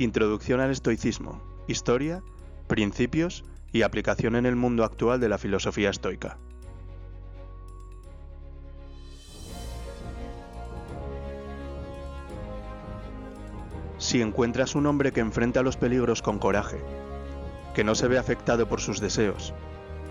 Introducción 0.00 0.60
al 0.60 0.70
estoicismo, 0.70 1.42
historia, 1.66 2.22
principios 2.68 3.44
y 3.72 3.82
aplicación 3.82 4.36
en 4.36 4.46
el 4.46 4.54
mundo 4.54 4.84
actual 4.84 5.18
de 5.18 5.28
la 5.28 5.38
filosofía 5.38 5.90
estoica. 5.90 6.38
Si 13.98 14.22
encuentras 14.22 14.76
un 14.76 14.86
hombre 14.86 15.10
que 15.10 15.18
enfrenta 15.18 15.62
los 15.62 15.76
peligros 15.76 16.22
con 16.22 16.38
coraje, 16.38 16.78
que 17.74 17.82
no 17.82 17.96
se 17.96 18.06
ve 18.06 18.18
afectado 18.18 18.68
por 18.68 18.80
sus 18.80 19.00
deseos, 19.00 19.52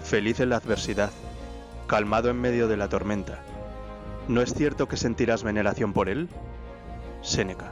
feliz 0.04 0.42
en 0.42 0.50
la 0.50 0.58
adversidad, 0.58 1.12
calmado 1.88 2.30
en 2.30 2.42
medio 2.42 2.68
de 2.68 2.76
la 2.76 2.90
tormenta, 2.90 3.40
¿no 4.28 4.42
es 4.42 4.54
cierto 4.54 4.90
que 4.90 4.98
sentirás 4.98 5.44
veneración 5.44 5.94
por 5.94 6.10
él? 6.10 6.28
Séneca. 7.22 7.72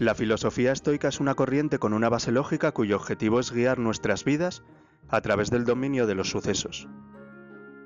La 0.00 0.14
filosofía 0.14 0.72
estoica 0.72 1.08
es 1.08 1.20
una 1.20 1.34
corriente 1.34 1.78
con 1.78 1.92
una 1.92 2.08
base 2.08 2.32
lógica 2.32 2.72
cuyo 2.72 2.96
objetivo 2.96 3.38
es 3.38 3.52
guiar 3.52 3.78
nuestras 3.78 4.24
vidas 4.24 4.62
a 5.10 5.20
través 5.20 5.50
del 5.50 5.66
dominio 5.66 6.06
de 6.06 6.14
los 6.14 6.30
sucesos, 6.30 6.88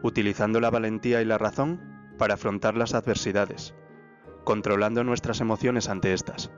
utilizando 0.00 0.60
la 0.60 0.70
valentía 0.70 1.22
y 1.22 1.24
la 1.24 1.38
razón 1.38 1.80
para 2.16 2.34
afrontar 2.34 2.76
las 2.76 2.94
adversidades, 2.94 3.74
controlando 4.44 5.02
nuestras 5.02 5.40
emociones 5.40 5.88
ante 5.88 6.12
estas. 6.12 6.52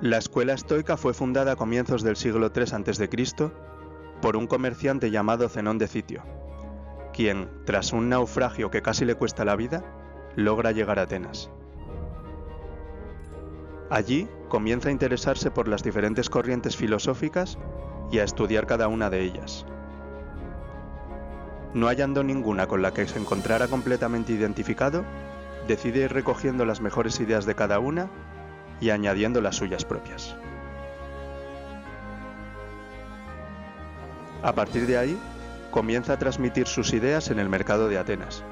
La 0.00 0.16
escuela 0.16 0.54
estoica 0.54 0.96
fue 0.96 1.12
fundada 1.12 1.52
a 1.52 1.56
comienzos 1.56 2.02
del 2.02 2.16
siglo 2.16 2.50
III 2.56 2.62
a.C. 2.62 3.50
por 4.22 4.38
un 4.38 4.46
comerciante 4.46 5.10
llamado 5.10 5.50
Zenón 5.50 5.76
de 5.76 5.86
Citio, 5.86 6.24
quien, 7.14 7.48
tras 7.64 7.92
un 7.92 8.08
naufragio 8.10 8.70
que 8.70 8.82
casi 8.82 9.04
le 9.04 9.14
cuesta 9.14 9.44
la 9.44 9.56
vida, 9.56 9.82
logra 10.36 10.72
llegar 10.72 10.98
a 10.98 11.02
Atenas. 11.02 11.50
Allí 13.88 14.28
comienza 14.48 14.88
a 14.88 14.92
interesarse 14.92 15.50
por 15.50 15.68
las 15.68 15.82
diferentes 15.82 16.28
corrientes 16.28 16.76
filosóficas 16.76 17.58
y 18.10 18.18
a 18.18 18.24
estudiar 18.24 18.66
cada 18.66 18.88
una 18.88 19.08
de 19.08 19.22
ellas. 19.22 19.64
No 21.72 21.86
hallando 21.86 22.22
ninguna 22.22 22.66
con 22.66 22.82
la 22.82 22.92
que 22.92 23.06
se 23.06 23.18
encontrara 23.18 23.68
completamente 23.68 24.32
identificado, 24.32 25.04
decide 25.68 26.04
ir 26.04 26.12
recogiendo 26.12 26.64
las 26.64 26.80
mejores 26.80 27.20
ideas 27.20 27.46
de 27.46 27.54
cada 27.54 27.78
una 27.78 28.10
y 28.80 28.90
añadiendo 28.90 29.40
las 29.40 29.56
suyas 29.56 29.84
propias. 29.84 30.36
A 34.42 34.52
partir 34.52 34.86
de 34.86 34.98
ahí, 34.98 35.18
comienza 35.74 36.12
a 36.12 36.18
transmitir 36.20 36.68
sus 36.68 36.92
ideas 36.92 37.32
en 37.32 37.40
el 37.40 37.48
mercado 37.48 37.88
de 37.88 37.98
Atenas, 37.98 38.44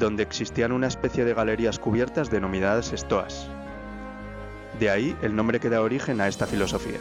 donde 0.00 0.24
existían 0.24 0.72
una 0.72 0.88
especie 0.88 1.24
de 1.24 1.34
galerías 1.34 1.78
cubiertas 1.78 2.32
denominadas 2.32 2.92
estoas. 2.92 3.46
De 4.80 4.90
ahí 4.90 5.16
el 5.22 5.36
nombre 5.36 5.60
que 5.60 5.70
da 5.70 5.80
origen 5.80 6.20
a 6.20 6.26
esta 6.26 6.48
filosofía. 6.48 6.98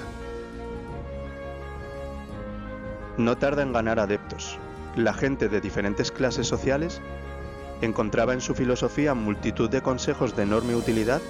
No 3.18 3.36
tarda 3.36 3.64
en 3.64 3.74
ganar 3.74 4.00
adeptos. 4.00 4.60
La 4.96 5.16
gente 5.16 5.50
de 5.50 5.60
diferentes 5.60 6.12
clases 6.12 6.46
sociales 6.46 7.02
encontraba 7.82 8.34
en 8.34 8.42
su 8.42 8.54
filosofía 8.54 9.16
multitud 9.16 9.72
de 9.72 9.82
consejos 9.82 10.36
de 10.36 10.44
enorme 10.44 10.76
utilidad 10.76 11.22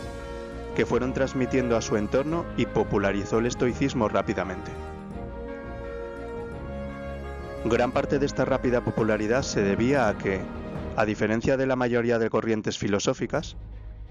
que 0.76 0.86
fueron 0.86 1.14
transmitiendo 1.14 1.78
a 1.78 1.82
su 1.82 1.96
entorno 1.96 2.44
y 2.58 2.66
popularizó 2.66 3.40
el 3.40 3.46
estoicismo 3.46 4.10
rápidamente. 4.10 4.74
Gran 7.66 7.92
parte 7.92 8.20
de 8.20 8.28
esta 8.28 8.46
rápida 8.46 8.82
popularidad 8.86 9.42
se 9.42 9.64
debía 9.64 10.08
a 10.08 10.16
que, 10.20 10.40
a 10.96 11.04
diferencia 11.04 11.58
de 11.58 11.66
la 11.66 11.76
mayoría 11.76 12.20
de 12.20 12.30
corrientes 12.30 12.78
filosóficas, 12.78 13.58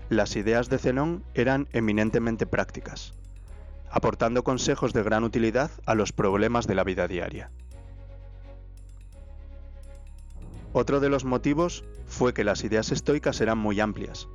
las 0.09 0.35
ideas 0.35 0.69
de 0.69 0.79
Zenón 0.79 1.23
eran 1.35 1.69
eminentemente 1.73 2.47
prácticas, 2.47 3.15
aportando 3.93 4.43
consejos 4.43 4.93
de 4.93 5.05
gran 5.05 5.23
utilidad 5.23 5.71
a 5.87 5.95
los 5.95 6.11
problemas 6.11 6.67
de 6.67 6.75
la 6.75 6.83
vida 6.83 7.07
diaria. 7.07 7.53
Otro 10.73 10.99
de 10.99 11.09
los 11.09 11.25
motivos 11.25 11.85
fue 12.09 12.35
que 12.35 12.43
las 12.43 12.65
ideas 12.65 12.91
estoicas 12.91 13.41
eran 13.41 13.59
muy 13.59 13.79
amplias, 13.79 14.27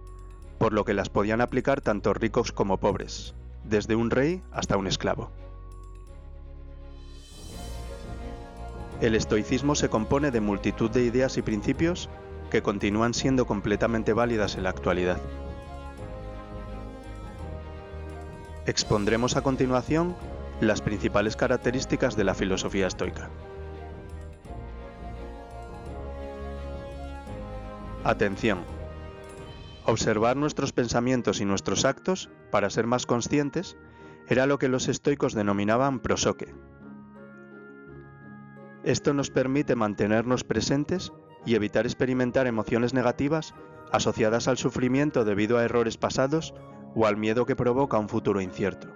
por 0.60 0.72
lo 0.72 0.86
que 0.86 0.94
las 0.94 1.10
podían 1.10 1.42
aplicar 1.42 1.82
tanto 1.82 2.14
ricos 2.14 2.54
como 2.54 2.78
pobres, 2.78 3.36
desde 3.66 3.96
un 3.96 4.12
rey 4.12 4.42
hasta 4.54 4.78
un 4.78 4.88
esclavo. 4.88 5.30
El 9.02 9.16
estoicismo 9.16 9.76
se 9.76 9.88
compone 9.88 10.30
de 10.30 10.42
multitud 10.42 10.92
de 10.92 11.04
ideas 11.04 11.38
y 11.38 11.42
principios 11.42 12.10
que 12.52 12.62
continúan 12.62 13.14
siendo 13.14 13.46
completamente 13.46 14.12
válidas 14.12 14.56
en 14.56 14.64
la 14.64 14.72
actualidad. 14.72 15.22
Expondremos 18.66 19.38
a 19.38 19.42
continuación 19.42 20.16
las 20.60 20.82
principales 20.82 21.38
características 21.38 22.18
de 22.18 22.26
la 22.26 22.34
filosofía 22.34 22.88
estoica. 22.88 23.30
Atención. 28.04 28.60
Observar 29.86 30.36
nuestros 30.36 30.74
pensamientos 30.74 31.40
y 31.40 31.46
nuestros 31.46 31.86
actos 31.86 32.30
para 32.52 32.70
ser 32.70 32.86
más 32.86 33.06
conscientes 33.06 33.78
era 34.28 34.46
lo 34.46 34.60
que 34.60 34.68
los 34.68 34.88
estoicos 34.90 35.34
denominaban 35.34 36.00
prosoque, 36.00 36.54
esto 38.84 39.14
nos 39.14 39.30
permite 39.30 39.76
mantenernos 39.76 40.44
presentes 40.44 41.12
y 41.46 41.56
evitar 41.56 41.86
experimentar 41.86 42.48
emociones 42.48 42.94
negativas 42.94 43.54
asociadas 43.92 44.48
al 44.48 44.58
sufrimiento 44.58 45.26
debido 45.26 45.58
a 45.58 45.64
errores 45.64 45.98
pasados 45.98 46.54
o 46.96 47.06
al 47.06 47.18
miedo 47.18 47.46
que 47.46 47.56
provoca 47.56 47.98
un 47.98 48.10
futuro 48.10 48.42
incierto. 48.42 48.88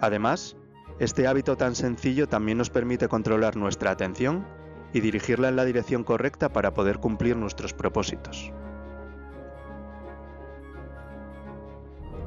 Además, 0.00 0.56
este 0.98 1.26
hábito 1.26 1.56
tan 1.56 1.74
sencillo 1.74 2.28
también 2.28 2.58
nos 2.58 2.70
permite 2.70 3.08
controlar 3.08 3.56
nuestra 3.56 3.90
atención 3.90 4.46
y 4.92 5.00
dirigirla 5.00 5.48
en 5.48 5.56
la 5.56 5.64
dirección 5.64 6.04
correcta 6.04 6.52
para 6.52 6.72
poder 6.72 6.98
cumplir 6.98 7.36
nuestros 7.36 7.74
propósitos. 7.74 8.52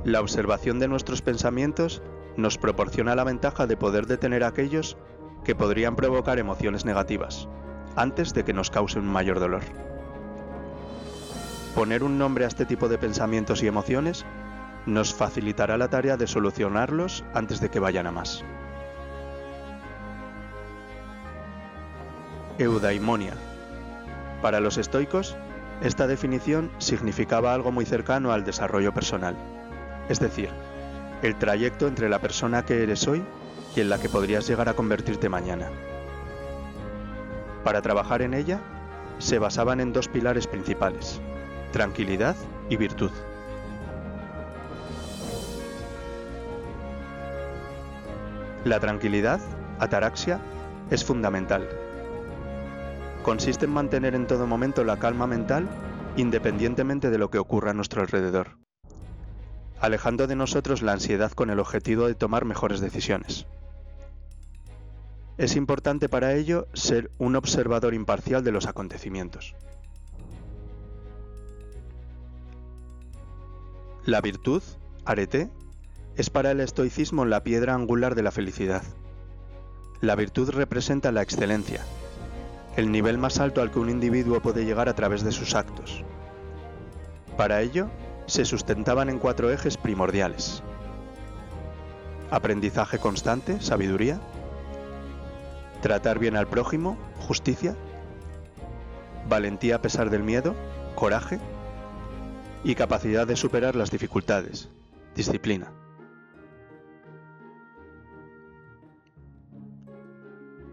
La 0.03 0.21
observación 0.21 0.79
de 0.79 0.87
nuestros 0.87 1.21
pensamientos 1.21 2.01
nos 2.37 2.57
proporciona 2.57 3.15
la 3.15 3.23
ventaja 3.23 3.67
de 3.67 3.75
poder 3.75 4.05
detener 4.05 4.43
aquellos 4.43 4.97
que 5.43 5.55
podrían 5.55 5.95
provocar 5.95 6.39
emociones 6.39 6.85
negativas, 6.85 7.47
antes 7.95 8.33
de 8.33 8.43
que 8.43 8.53
nos 8.53 8.69
causen 8.69 9.03
un 9.03 9.09
mayor 9.09 9.39
dolor. 9.39 9.63
Poner 11.75 12.03
un 12.03 12.17
nombre 12.17 12.45
a 12.45 12.47
este 12.47 12.65
tipo 12.65 12.89
de 12.89 12.97
pensamientos 12.97 13.63
y 13.63 13.67
emociones 13.67 14.25
nos 14.85 15.13
facilitará 15.13 15.77
la 15.77 15.89
tarea 15.89 16.17
de 16.17 16.27
solucionarlos 16.27 17.23
antes 17.33 17.59
de 17.59 17.69
que 17.69 17.79
vayan 17.79 18.07
a 18.07 18.11
más. 18.11 18.43
Eudaimonia. 22.57 23.33
Para 24.41 24.59
los 24.59 24.77
estoicos, 24.77 25.37
esta 25.81 26.07
definición 26.07 26.71
significaba 26.77 27.53
algo 27.53 27.71
muy 27.71 27.85
cercano 27.85 28.33
al 28.33 28.43
desarrollo 28.43 28.93
personal, 28.93 29.37
es 30.09 30.19
decir, 30.19 30.49
el 31.21 31.35
trayecto 31.35 31.87
entre 31.87 32.09
la 32.09 32.19
persona 32.19 32.65
que 32.65 32.83
eres 32.83 33.07
hoy 33.07 33.23
y 33.75 33.81
en 33.81 33.89
la 33.89 33.99
que 33.99 34.09
podrías 34.09 34.47
llegar 34.47 34.69
a 34.69 34.73
convertirte 34.73 35.29
mañana. 35.29 35.69
Para 37.63 37.81
trabajar 37.81 38.21
en 38.21 38.33
ella, 38.33 38.59
se 39.19 39.39
basaban 39.39 39.79
en 39.79 39.93
dos 39.93 40.07
pilares 40.07 40.47
principales, 40.47 41.21
tranquilidad 41.71 42.35
y 42.69 42.77
virtud. 42.77 43.11
La 48.65 48.79
tranquilidad, 48.79 49.39
ataraxia, 49.79 50.39
es 50.89 51.03
fundamental. 51.05 51.67
Consiste 53.23 53.65
en 53.65 53.71
mantener 53.71 54.15
en 54.15 54.27
todo 54.27 54.47
momento 54.47 54.83
la 54.83 54.97
calma 54.97 55.27
mental 55.27 55.67
independientemente 56.15 57.09
de 57.09 57.17
lo 57.17 57.29
que 57.29 57.37
ocurra 57.37 57.71
a 57.71 57.73
nuestro 57.73 58.01
alrededor, 58.01 58.57
alejando 59.79 60.27
de 60.27 60.35
nosotros 60.35 60.81
la 60.81 60.93
ansiedad 60.93 61.31
con 61.31 61.49
el 61.49 61.59
objetivo 61.59 62.07
de 62.07 62.15
tomar 62.15 62.45
mejores 62.45 62.79
decisiones. 62.79 63.45
Es 65.37 65.55
importante 65.55 66.09
para 66.09 66.33
ello 66.33 66.67
ser 66.73 67.11
un 67.17 67.35
observador 67.35 67.93
imparcial 67.93 68.43
de 68.43 68.51
los 68.51 68.67
acontecimientos. 68.67 69.55
La 74.05 74.21
virtud, 74.21 74.61
arete, 75.05 75.49
es 76.17 76.29
para 76.29 76.51
el 76.51 76.59
estoicismo 76.59 77.23
la 77.23 77.43
piedra 77.43 77.73
angular 77.73 78.15
de 78.15 78.23
la 78.23 78.31
felicidad. 78.31 78.83
La 80.01 80.15
virtud 80.15 80.49
representa 80.49 81.11
la 81.11 81.21
excelencia, 81.21 81.85
el 82.75 82.91
nivel 82.91 83.17
más 83.17 83.39
alto 83.39 83.61
al 83.61 83.71
que 83.71 83.79
un 83.79 83.89
individuo 83.89 84.41
puede 84.41 84.65
llegar 84.65 84.89
a 84.89 84.95
través 84.95 85.23
de 85.23 85.31
sus 85.31 85.55
actos. 85.55 86.03
Para 87.37 87.61
ello, 87.61 87.89
se 88.29 88.45
sustentaban 88.45 89.09
en 89.09 89.19
cuatro 89.19 89.49
ejes 89.49 89.77
primordiales. 89.77 90.61
Aprendizaje 92.29 92.99
constante, 92.99 93.59
sabiduría, 93.59 94.21
tratar 95.81 96.19
bien 96.19 96.35
al 96.35 96.47
prójimo, 96.47 96.97
justicia, 97.27 97.75
valentía 99.27 99.77
a 99.77 99.81
pesar 99.81 100.09
del 100.11 100.23
miedo, 100.23 100.55
coraje, 100.95 101.39
y 102.63 102.75
capacidad 102.75 103.25
de 103.25 103.35
superar 103.35 103.75
las 103.75 103.89
dificultades, 103.89 104.69
disciplina. 105.15 105.71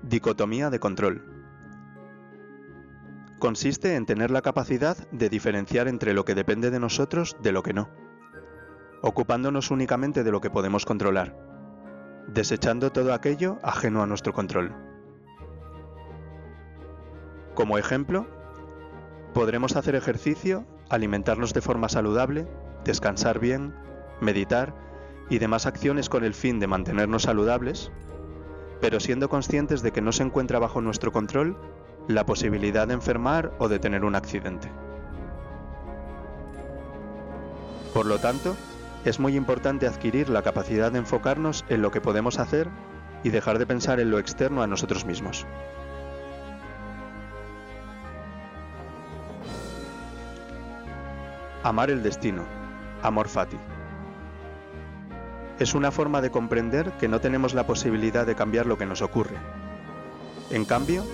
Dicotomía 0.02 0.68
de 0.68 0.78
control. 0.78 1.35
Consiste 3.46 3.94
en 3.94 4.06
tener 4.06 4.32
la 4.32 4.42
capacidad 4.42 4.96
de 5.12 5.28
diferenciar 5.28 5.86
entre 5.86 6.14
lo 6.14 6.24
que 6.24 6.34
depende 6.34 6.72
de 6.72 6.80
nosotros 6.80 7.36
de 7.44 7.52
lo 7.52 7.62
que 7.62 7.72
no, 7.72 7.88
ocupándonos 9.02 9.70
únicamente 9.70 10.24
de 10.24 10.32
lo 10.32 10.40
que 10.40 10.50
podemos 10.50 10.84
controlar, 10.84 11.38
desechando 12.26 12.90
todo 12.90 13.14
aquello 13.14 13.60
ajeno 13.62 14.02
a 14.02 14.06
nuestro 14.08 14.32
control. 14.32 14.74
Como 17.54 17.78
ejemplo, 17.78 18.26
podremos 19.32 19.76
hacer 19.76 19.94
ejercicio 19.94 20.66
alimentarnos 20.90 21.54
de 21.54 21.60
forma 21.60 21.88
saludable, 21.88 22.48
descansar 22.84 23.38
bien, 23.38 23.76
meditar 24.20 24.74
y 25.30 25.38
demás 25.38 25.66
acciones 25.66 26.08
con 26.08 26.24
el 26.24 26.34
fin 26.34 26.58
de 26.58 26.66
mantenernos 26.66 27.22
saludables, 27.22 27.92
pero 28.80 28.98
siendo 28.98 29.28
conscientes 29.28 29.82
de 29.82 29.92
que 29.92 30.02
no 30.02 30.10
se 30.10 30.24
encuentra 30.24 30.58
bajo 30.58 30.80
nuestro 30.80 31.12
control 31.12 31.56
la 32.08 32.24
posibilidad 32.24 32.86
de 32.86 32.94
enfermar 32.94 33.52
o 33.58 33.68
de 33.68 33.78
tener 33.78 34.04
un 34.04 34.14
accidente. 34.14 34.70
Por 37.92 38.06
lo 38.06 38.18
tanto, 38.18 38.56
es 39.04 39.18
muy 39.18 39.36
importante 39.36 39.86
adquirir 39.86 40.28
la 40.28 40.42
capacidad 40.42 40.92
de 40.92 40.98
enfocarnos 40.98 41.64
en 41.68 41.82
lo 41.82 41.90
que 41.90 42.00
podemos 42.00 42.38
hacer 42.38 42.68
y 43.22 43.30
dejar 43.30 43.58
de 43.58 43.66
pensar 43.66 44.00
en 44.00 44.10
lo 44.10 44.18
externo 44.18 44.62
a 44.62 44.66
nosotros 44.66 45.04
mismos. 45.04 45.46
Amar 51.62 51.90
el 51.90 52.02
destino. 52.02 52.44
Amor 53.02 53.28
fati. 53.28 53.56
Es 55.58 55.74
una 55.74 55.90
forma 55.90 56.20
de 56.20 56.30
comprender 56.30 56.92
que 56.92 57.08
no 57.08 57.20
tenemos 57.20 57.54
la 57.54 57.66
posibilidad 57.66 58.26
de 58.26 58.34
cambiar 58.34 58.66
lo 58.66 58.76
que 58.76 58.86
nos 58.86 59.02
ocurre. 59.02 59.36
En 60.50 60.64
cambio, 60.64 61.04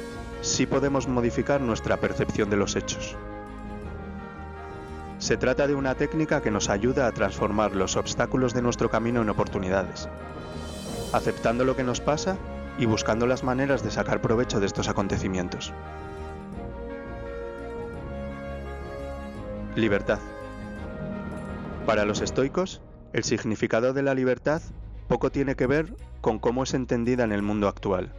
sí 0.43 0.67
podemos 0.67 1.09
modificar 1.09 1.61
nuestra 1.61 1.97
percepción 1.97 2.51
de 2.51 2.57
los 2.57 2.77
hechos. 2.77 3.17
Se 5.19 5.37
trata 5.37 5.69
de 5.69 5.77
una 5.77 5.95
técnica 5.95 6.43
que 6.43 6.51
nos 6.51 6.69
ayuda 6.69 7.07
a 7.07 7.13
transformar 7.13 7.77
los 7.77 7.97
obstáculos 7.97 8.53
de 8.53 8.61
nuestro 8.61 8.91
camino 8.91 9.23
en 9.23 9.31
oportunidades, 9.31 10.09
aceptando 11.13 11.65
lo 11.65 11.77
que 11.77 11.85
nos 11.85 12.01
pasa 12.01 12.37
y 12.77 12.87
buscando 12.87 13.27
las 13.29 13.45
maneras 13.45 13.85
de 13.85 13.93
sacar 13.93 14.21
provecho 14.21 14.59
de 14.59 14.67
estos 14.67 14.89
acontecimientos. 14.89 15.73
Libertad. 19.77 20.19
Para 21.87 22.05
los 22.05 22.21
estoicos, 22.21 22.83
el 23.13 23.23
significado 23.23 23.93
de 23.93 24.03
la 24.03 24.15
libertad 24.15 24.61
poco 25.07 25.31
tiene 25.31 25.55
que 25.55 25.69
ver 25.69 25.95
con 26.21 26.41
cómo 26.41 26.65
es 26.65 26.75
entendida 26.75 27.23
en 27.23 27.33
el 27.33 27.43
mundo 27.43 27.69
actual. 27.69 28.13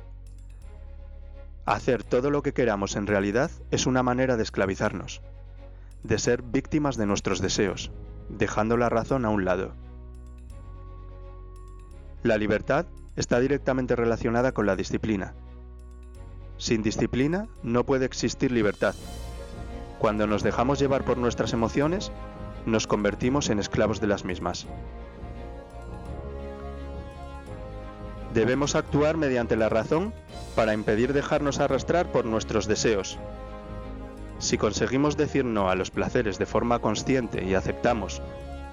Hacer 1.65 2.04
todo 2.04 2.30
lo 2.30 2.42
que 2.44 2.54
queramos 2.54 2.98
en 2.98 3.07
realidad 3.07 3.50
es 3.71 3.86
una 3.86 4.04
manera 4.04 4.36
de 4.36 4.44
esclavizarnos, 4.44 5.21
de 6.04 6.19
ser 6.19 6.42
víctimas 6.42 6.98
de 6.98 7.06
nuestros 7.06 7.39
deseos, 7.39 7.89
dejando 8.27 8.75
la 8.75 8.89
razón 8.89 9.24
a 9.24 9.30
un 9.30 9.45
lado. 9.45 9.74
La 12.21 12.38
libertad 12.38 12.86
está 13.15 13.39
directamente 13.39 13.95
relacionada 13.95 14.51
con 14.51 14.65
la 14.65 14.75
disciplina. 14.75 15.36
Sin 16.57 16.83
disciplina 16.83 17.48
no 17.63 17.86
puede 17.86 18.06
existir 18.06 18.51
libertad. 18.51 18.95
Cuando 20.00 20.27
nos 20.27 20.44
dejamos 20.44 20.80
llevar 20.80 21.06
por 21.06 21.18
nuestras 21.18 21.54
emociones, 21.54 22.12
nos 22.65 22.88
convertimos 22.88 23.50
en 23.50 23.60
esclavos 23.60 24.01
de 24.01 24.07
las 24.07 24.25
mismas. 24.25 24.68
Debemos 28.33 28.75
actuar 28.75 29.15
mediante 29.15 29.56
la 29.56 29.69
razón 29.69 30.13
para 30.56 30.74
impedir 30.74 31.13
dejarnos 31.13 31.59
arrastrar 31.59 32.12
por 32.12 32.25
nuestros 32.25 32.68
deseos. 32.68 33.19
Si 34.39 34.57
conseguimos 34.57 35.18
decir 35.18 35.45
no 35.45 35.69
a 35.69 35.75
los 35.75 35.91
placeres 35.91 36.39
de 36.39 36.47
forma 36.47 36.80
consciente 36.80 37.44
y 37.44 37.53
aceptamos 37.53 38.21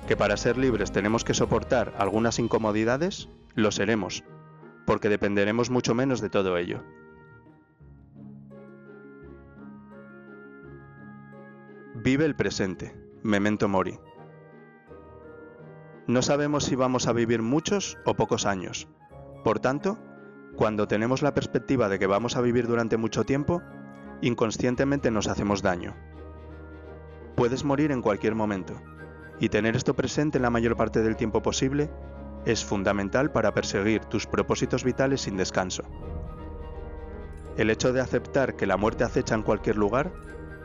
que 0.09 0.17
para 0.17 0.39
ser 0.39 0.57
libres 0.57 0.93
tenemos 0.93 1.25
que 1.25 1.35
soportar 1.35 1.95
algunas 1.99 2.39
incomodidades, 2.39 3.29
lo 3.55 3.71
seremos, 3.71 4.25
porque 4.87 5.11
dependeremos 5.11 5.69
mucho 5.69 5.95
menos 5.95 6.21
de 6.21 6.31
todo 6.31 6.57
ello. 6.57 6.83
Vive 11.95 12.25
el 12.25 12.35
presente. 12.35 12.97
Memento 13.23 13.69
Mori. 13.69 13.99
No 16.07 16.23
sabemos 16.23 16.65
si 16.65 16.75
vamos 16.75 17.07
a 17.07 17.13
vivir 17.13 17.43
muchos 17.43 17.99
o 18.07 18.15
pocos 18.15 18.47
años. 18.47 18.89
Por 19.45 19.59
tanto, 19.59 19.99
cuando 20.57 20.87
tenemos 20.87 21.23
la 21.23 21.35
perspectiva 21.35 21.89
de 21.89 21.99
que 21.99 22.07
vamos 22.07 22.37
a 22.37 22.41
vivir 22.41 22.67
durante 22.67 22.97
mucho 22.97 23.25
tiempo, 23.25 23.63
inconscientemente 24.21 25.11
nos 25.11 25.29
hacemos 25.29 25.63
daño. 25.63 25.95
Puedes 27.37 27.65
morir 27.65 27.93
en 27.93 28.03
cualquier 28.03 28.35
momento, 28.35 28.75
y 29.39 29.49
tener 29.49 29.77
esto 29.77 29.95
presente 29.95 30.39
la 30.39 30.51
mayor 30.51 30.77
parte 30.77 31.01
del 31.01 31.17
tiempo 31.17 31.41
posible 31.41 31.91
es 32.45 32.65
fundamental 32.65 33.33
para 33.33 33.55
perseguir 33.55 34.05
tus 34.05 34.27
propósitos 34.27 34.85
vitales 34.85 35.23
sin 35.23 35.37
descanso. 35.37 35.85
El 37.57 37.71
hecho 37.71 37.93
de 37.93 38.01
aceptar 38.01 38.57
que 38.57 38.67
la 38.67 38.77
muerte 38.77 39.05
acecha 39.05 39.35
en 39.35 39.43
cualquier 39.43 39.77
lugar 39.77 40.13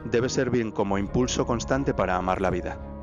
debe 0.05 0.29
servir 0.29 0.71
como 0.73 0.97
impulso 0.97 1.45
constante 1.45 1.93
para 1.93 2.15
amar 2.15 2.41
la 2.41 2.49
vida. 2.49 2.94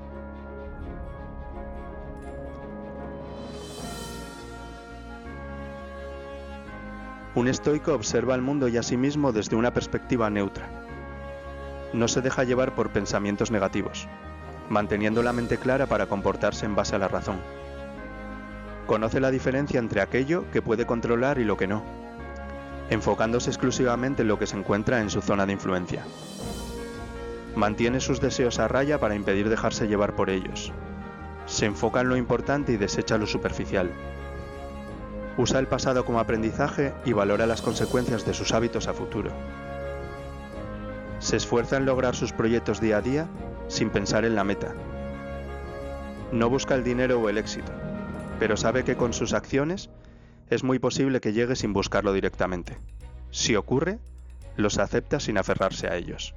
Un 7.34 7.48
estoico 7.48 7.94
observa 7.94 8.34
el 8.34 8.42
mundo 8.42 8.68
y 8.68 8.76
a 8.76 8.82
sí 8.82 8.98
mismo 8.98 9.32
desde 9.32 9.56
una 9.56 9.72
perspectiva 9.72 10.28
neutra. 10.28 10.68
No 11.94 12.06
se 12.06 12.20
deja 12.20 12.44
llevar 12.44 12.74
por 12.74 12.90
pensamientos 12.90 13.50
negativos, 13.50 14.06
manteniendo 14.68 15.22
la 15.22 15.32
mente 15.32 15.56
clara 15.56 15.86
para 15.86 16.06
comportarse 16.06 16.66
en 16.66 16.74
base 16.74 16.94
a 16.94 16.98
la 16.98 17.08
razón. 17.08 17.40
Conoce 18.86 19.18
la 19.18 19.30
diferencia 19.30 19.78
entre 19.78 20.02
aquello 20.02 20.44
que 20.50 20.60
puede 20.60 20.84
controlar 20.84 21.38
y 21.38 21.44
lo 21.44 21.56
que 21.56 21.66
no, 21.66 21.82
enfocándose 22.90 23.48
exclusivamente 23.48 24.22
en 24.22 24.28
lo 24.28 24.38
que 24.38 24.46
se 24.46 24.58
encuentra 24.58 25.00
en 25.00 25.08
su 25.08 25.22
zona 25.22 25.46
de 25.46 25.54
influencia. 25.54 26.04
Mantiene 27.56 28.00
sus 28.00 28.20
deseos 28.20 28.58
a 28.58 28.68
raya 28.68 28.98
para 28.98 29.14
impedir 29.14 29.48
dejarse 29.48 29.88
llevar 29.88 30.14
por 30.14 30.28
ellos. 30.28 30.72
Se 31.46 31.64
enfoca 31.64 32.02
en 32.02 32.08
lo 32.10 32.16
importante 32.16 32.72
y 32.72 32.76
desecha 32.76 33.16
lo 33.16 33.26
superficial. 33.26 33.90
Usa 35.36 35.58
el 35.58 35.66
pasado 35.66 36.04
como 36.04 36.20
aprendizaje 36.20 36.92
y 37.04 37.12
valora 37.12 37.46
las 37.46 37.62
consecuencias 37.62 38.26
de 38.26 38.34
sus 38.34 38.52
hábitos 38.52 38.86
a 38.86 38.92
futuro. 38.92 39.30
Se 41.20 41.36
esfuerza 41.36 41.76
en 41.76 41.86
lograr 41.86 42.14
sus 42.14 42.32
proyectos 42.32 42.80
día 42.80 42.98
a 42.98 43.00
día 43.00 43.28
sin 43.68 43.90
pensar 43.90 44.24
en 44.24 44.34
la 44.34 44.44
meta. 44.44 44.74
No 46.32 46.50
busca 46.50 46.74
el 46.74 46.84
dinero 46.84 47.20
o 47.20 47.28
el 47.28 47.38
éxito, 47.38 47.72
pero 48.38 48.56
sabe 48.56 48.84
que 48.84 48.96
con 48.96 49.12
sus 49.12 49.32
acciones 49.32 49.88
es 50.50 50.64
muy 50.64 50.78
posible 50.78 51.20
que 51.20 51.32
llegue 51.32 51.56
sin 51.56 51.72
buscarlo 51.72 52.12
directamente. 52.12 52.76
Si 53.30 53.56
ocurre, 53.56 53.98
los 54.56 54.78
acepta 54.78 55.18
sin 55.18 55.38
aferrarse 55.38 55.88
a 55.88 55.96
ellos. 55.96 56.34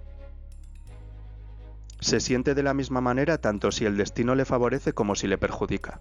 Se 1.99 2.19
siente 2.19 2.55
de 2.55 2.63
la 2.63 2.73
misma 2.73 3.01
manera 3.01 3.39
tanto 3.39 3.71
si 3.71 3.85
el 3.85 3.97
destino 3.97 4.35
le 4.35 4.45
favorece 4.45 4.93
como 4.93 5.15
si 5.15 5.27
le 5.27 5.37
perjudica. 5.37 5.99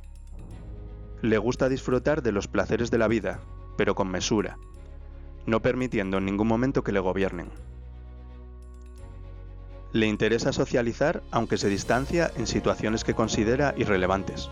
Le 1.25 1.39
gusta 1.39 1.71
disfrutar 1.71 2.21
de 2.21 2.33
los 2.33 2.49
placeres 2.49 2.91
de 2.91 2.99
la 2.99 3.09
vida, 3.09 3.41
pero 3.79 3.95
con 3.95 4.11
mesura, 4.11 4.59
no 5.47 5.63
permitiendo 5.63 6.19
en 6.19 6.27
ningún 6.27 6.47
momento 6.47 6.85
que 6.85 6.93
le 6.93 7.01
gobiernen. 7.01 7.49
Le 9.93 10.05
interesa 10.05 10.53
socializar 10.53 11.23
aunque 11.31 11.57
se 11.57 11.71
distancia 11.71 12.31
en 12.37 12.47
situaciones 12.47 13.05
que 13.05 13.15
considera 13.15 13.73
irrelevantes. 13.79 14.51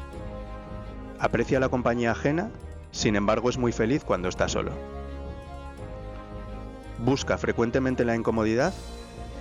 Aprecia 1.19 1.61
la 1.61 1.69
compañía 1.69 2.13
ajena, 2.13 2.49
sin 2.91 3.17
embargo 3.17 3.51
es 3.51 3.59
muy 3.59 3.73
feliz 3.73 4.03
cuando 4.03 4.31
está 4.31 4.49
solo. 4.49 4.73
Busca 7.05 7.37
frecuentemente 7.37 8.07
la 8.07 8.17
incomodidad 8.17 8.73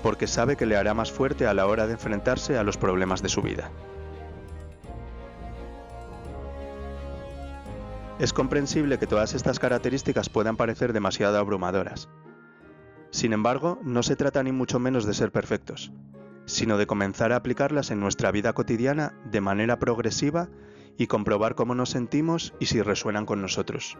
porque 0.03 0.27
sabe 0.27 0.57
que 0.57 0.65
le 0.65 0.75
hará 0.75 0.93
más 0.93 1.13
fuerte 1.13 1.47
a 1.47 1.53
la 1.53 1.65
hora 1.65 1.87
de 1.87 1.93
enfrentarse 1.93 2.57
a 2.57 2.63
los 2.63 2.75
problemas 2.75 3.21
de 3.21 3.29
su 3.29 3.41
vida. 3.41 3.71
Es 8.21 8.33
comprensible 8.33 8.99
que 8.99 9.07
todas 9.07 9.33
estas 9.33 9.57
características 9.57 10.29
puedan 10.29 10.55
parecer 10.55 10.93
demasiado 10.93 11.39
abrumadoras. 11.39 12.07
Sin 13.09 13.33
embargo, 13.33 13.79
no 13.81 14.03
se 14.03 14.15
trata 14.15 14.43
ni 14.43 14.51
mucho 14.51 14.77
menos 14.77 15.05
de 15.07 15.15
ser 15.15 15.31
perfectos, 15.31 15.91
sino 16.45 16.77
de 16.77 16.85
comenzar 16.85 17.31
a 17.31 17.37
aplicarlas 17.37 17.89
en 17.89 17.99
nuestra 17.99 18.29
vida 18.29 18.53
cotidiana 18.53 19.19
de 19.25 19.41
manera 19.41 19.79
progresiva 19.79 20.49
y 20.99 21.07
comprobar 21.07 21.55
cómo 21.55 21.73
nos 21.73 21.89
sentimos 21.89 22.53
y 22.59 22.67
si 22.67 22.83
resuenan 22.83 23.25
con 23.25 23.41
nosotros. 23.41 23.97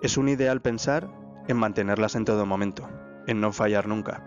Es 0.00 0.16
un 0.16 0.28
ideal 0.28 0.62
pensar 0.62 1.10
en 1.48 1.56
mantenerlas 1.56 2.14
en 2.14 2.24
todo 2.24 2.46
momento, 2.46 2.88
en 3.26 3.40
no 3.40 3.52
fallar 3.52 3.88
nunca. 3.88 4.22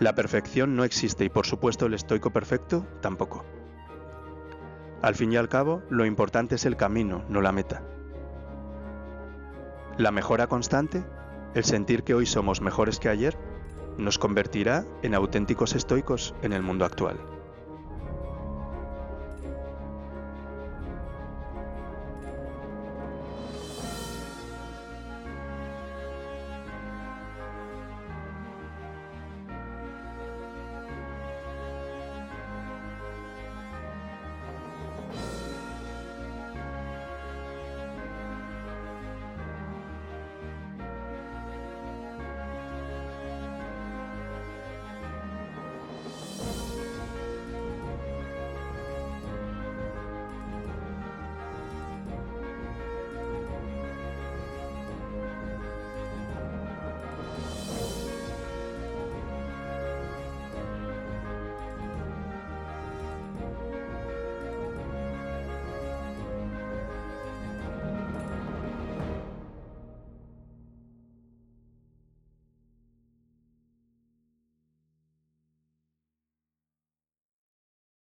La 0.00 0.16
perfección 0.16 0.74
no 0.74 0.82
existe 0.82 1.24
y 1.24 1.28
por 1.28 1.46
supuesto 1.46 1.86
el 1.86 1.94
estoico 1.94 2.32
perfecto 2.32 2.84
tampoco. 3.00 3.59
Al 5.02 5.14
fin 5.14 5.32
y 5.32 5.36
al 5.36 5.48
cabo, 5.48 5.82
lo 5.88 6.04
importante 6.04 6.56
es 6.56 6.66
el 6.66 6.76
camino, 6.76 7.24
no 7.28 7.40
la 7.40 7.52
meta. 7.52 7.82
La 9.96 10.10
mejora 10.10 10.46
constante, 10.46 11.04
el 11.54 11.64
sentir 11.64 12.02
que 12.02 12.14
hoy 12.14 12.26
somos 12.26 12.60
mejores 12.60 12.98
que 12.98 13.08
ayer, 13.08 13.36
nos 13.96 14.18
convertirá 14.18 14.84
en 15.02 15.14
auténticos 15.14 15.74
estoicos 15.74 16.34
en 16.42 16.52
el 16.52 16.62
mundo 16.62 16.84
actual. 16.84 17.18